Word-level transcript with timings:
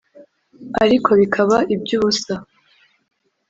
ariko 0.83 1.09
bikaba 1.19 1.57
iby’ubusa, 1.73 2.33